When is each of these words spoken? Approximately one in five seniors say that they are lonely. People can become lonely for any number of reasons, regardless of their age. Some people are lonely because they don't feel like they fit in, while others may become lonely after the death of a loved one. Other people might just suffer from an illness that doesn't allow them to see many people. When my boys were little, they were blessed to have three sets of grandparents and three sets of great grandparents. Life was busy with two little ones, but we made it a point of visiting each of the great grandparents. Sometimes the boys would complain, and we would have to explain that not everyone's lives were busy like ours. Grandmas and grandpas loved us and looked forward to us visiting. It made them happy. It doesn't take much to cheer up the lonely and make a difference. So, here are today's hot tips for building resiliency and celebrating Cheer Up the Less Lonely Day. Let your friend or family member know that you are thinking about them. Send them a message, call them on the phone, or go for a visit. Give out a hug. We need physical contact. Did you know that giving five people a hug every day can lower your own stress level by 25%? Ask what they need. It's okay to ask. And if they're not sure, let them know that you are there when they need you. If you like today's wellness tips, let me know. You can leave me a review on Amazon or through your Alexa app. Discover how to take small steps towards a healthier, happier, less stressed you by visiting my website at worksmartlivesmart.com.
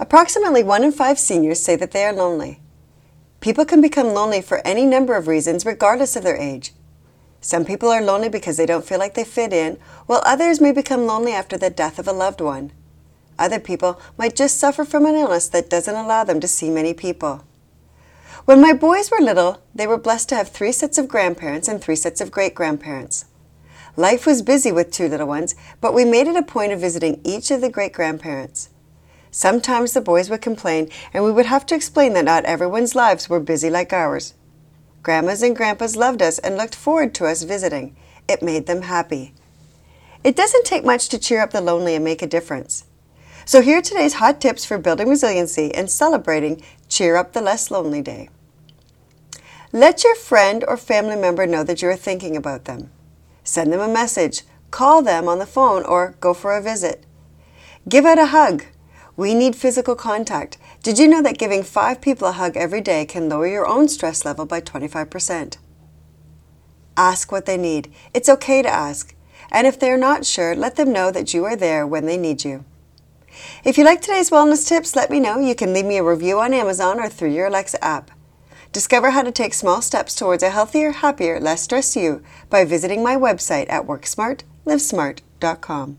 Approximately 0.00 0.62
one 0.62 0.82
in 0.82 0.92
five 0.92 1.18
seniors 1.18 1.62
say 1.62 1.76
that 1.76 1.90
they 1.90 2.04
are 2.04 2.12
lonely. 2.12 2.58
People 3.40 3.66
can 3.66 3.82
become 3.82 4.14
lonely 4.14 4.40
for 4.40 4.66
any 4.66 4.86
number 4.86 5.14
of 5.14 5.28
reasons, 5.28 5.66
regardless 5.66 6.16
of 6.16 6.22
their 6.22 6.38
age. 6.38 6.72
Some 7.42 7.66
people 7.66 7.90
are 7.90 8.00
lonely 8.00 8.30
because 8.30 8.56
they 8.56 8.64
don't 8.64 8.84
feel 8.84 8.98
like 8.98 9.12
they 9.12 9.24
fit 9.24 9.52
in, 9.52 9.78
while 10.06 10.22
others 10.24 10.58
may 10.58 10.72
become 10.72 11.04
lonely 11.04 11.32
after 11.32 11.58
the 11.58 11.68
death 11.68 11.98
of 11.98 12.08
a 12.08 12.12
loved 12.12 12.40
one. 12.40 12.72
Other 13.38 13.60
people 13.60 14.00
might 14.16 14.34
just 14.34 14.56
suffer 14.56 14.86
from 14.86 15.04
an 15.04 15.16
illness 15.16 15.48
that 15.48 15.68
doesn't 15.68 15.94
allow 15.94 16.24
them 16.24 16.40
to 16.40 16.48
see 16.48 16.70
many 16.70 16.94
people. 16.94 17.44
When 18.46 18.62
my 18.62 18.72
boys 18.72 19.10
were 19.10 19.20
little, 19.20 19.60
they 19.74 19.86
were 19.86 19.98
blessed 19.98 20.30
to 20.30 20.34
have 20.34 20.48
three 20.48 20.72
sets 20.72 20.96
of 20.96 21.08
grandparents 21.08 21.68
and 21.68 21.78
three 21.78 21.96
sets 21.96 22.22
of 22.22 22.30
great 22.30 22.54
grandparents. 22.54 23.26
Life 23.96 24.24
was 24.24 24.40
busy 24.40 24.72
with 24.72 24.90
two 24.90 25.08
little 25.08 25.28
ones, 25.28 25.54
but 25.82 25.92
we 25.92 26.06
made 26.06 26.26
it 26.26 26.36
a 26.36 26.42
point 26.42 26.72
of 26.72 26.80
visiting 26.80 27.20
each 27.22 27.50
of 27.50 27.60
the 27.60 27.68
great 27.68 27.92
grandparents. 27.92 28.70
Sometimes 29.30 29.92
the 29.92 30.00
boys 30.00 30.28
would 30.28 30.42
complain, 30.42 30.88
and 31.12 31.24
we 31.24 31.30
would 31.32 31.46
have 31.46 31.64
to 31.66 31.74
explain 31.74 32.14
that 32.14 32.24
not 32.24 32.44
everyone's 32.44 32.94
lives 32.94 33.28
were 33.28 33.40
busy 33.40 33.70
like 33.70 33.92
ours. 33.92 34.34
Grandmas 35.02 35.42
and 35.42 35.56
grandpas 35.56 35.96
loved 35.96 36.20
us 36.20 36.38
and 36.38 36.56
looked 36.56 36.74
forward 36.74 37.14
to 37.14 37.26
us 37.26 37.42
visiting. 37.44 37.96
It 38.28 38.42
made 38.42 38.66
them 38.66 38.82
happy. 38.82 39.34
It 40.22 40.36
doesn't 40.36 40.66
take 40.66 40.84
much 40.84 41.08
to 41.08 41.18
cheer 41.18 41.40
up 41.40 41.52
the 41.52 41.60
lonely 41.60 41.94
and 41.94 42.04
make 42.04 42.22
a 42.22 42.26
difference. 42.26 42.84
So, 43.46 43.62
here 43.62 43.78
are 43.78 43.82
today's 43.82 44.14
hot 44.14 44.40
tips 44.40 44.64
for 44.64 44.78
building 44.78 45.08
resiliency 45.08 45.74
and 45.74 45.90
celebrating 45.90 46.62
Cheer 46.88 47.16
Up 47.16 47.32
the 47.32 47.40
Less 47.40 47.70
Lonely 47.70 48.02
Day. 48.02 48.28
Let 49.72 50.04
your 50.04 50.14
friend 50.14 50.64
or 50.66 50.76
family 50.76 51.16
member 51.16 51.46
know 51.46 51.64
that 51.64 51.80
you 51.80 51.88
are 51.88 51.96
thinking 51.96 52.36
about 52.36 52.66
them. 52.66 52.90
Send 53.44 53.72
them 53.72 53.80
a 53.80 53.88
message, 53.88 54.42
call 54.70 55.00
them 55.00 55.28
on 55.28 55.38
the 55.38 55.46
phone, 55.46 55.84
or 55.84 56.16
go 56.20 56.34
for 56.34 56.56
a 56.56 56.62
visit. 56.62 57.06
Give 57.88 58.04
out 58.04 58.18
a 58.18 58.26
hug. 58.26 58.64
We 59.20 59.34
need 59.34 59.54
physical 59.54 59.96
contact. 59.96 60.56
Did 60.82 60.98
you 60.98 61.06
know 61.06 61.20
that 61.20 61.36
giving 61.36 61.62
five 61.62 62.00
people 62.00 62.28
a 62.28 62.32
hug 62.32 62.56
every 62.56 62.80
day 62.80 63.04
can 63.04 63.28
lower 63.28 63.46
your 63.46 63.66
own 63.66 63.86
stress 63.86 64.24
level 64.24 64.46
by 64.46 64.62
25%? 64.62 65.58
Ask 66.96 67.30
what 67.30 67.44
they 67.44 67.58
need. 67.58 67.92
It's 68.14 68.30
okay 68.30 68.62
to 68.62 68.68
ask. 68.70 69.14
And 69.52 69.66
if 69.66 69.78
they're 69.78 69.98
not 69.98 70.24
sure, 70.24 70.56
let 70.56 70.76
them 70.76 70.90
know 70.90 71.10
that 71.10 71.34
you 71.34 71.44
are 71.44 71.54
there 71.54 71.86
when 71.86 72.06
they 72.06 72.16
need 72.16 72.46
you. 72.46 72.64
If 73.62 73.76
you 73.76 73.84
like 73.84 74.00
today's 74.00 74.30
wellness 74.30 74.66
tips, 74.66 74.96
let 74.96 75.10
me 75.10 75.20
know. 75.20 75.38
You 75.38 75.54
can 75.54 75.74
leave 75.74 75.84
me 75.84 75.98
a 75.98 76.02
review 76.02 76.40
on 76.40 76.54
Amazon 76.54 76.98
or 76.98 77.10
through 77.10 77.34
your 77.34 77.48
Alexa 77.48 77.84
app. 77.84 78.10
Discover 78.72 79.10
how 79.10 79.20
to 79.20 79.30
take 79.30 79.52
small 79.52 79.82
steps 79.82 80.14
towards 80.14 80.42
a 80.42 80.48
healthier, 80.48 80.92
happier, 80.92 81.38
less 81.38 81.60
stressed 81.60 81.94
you 81.94 82.22
by 82.48 82.64
visiting 82.64 83.02
my 83.02 83.16
website 83.16 83.68
at 83.68 83.86
worksmartlivesmart.com. 83.86 85.98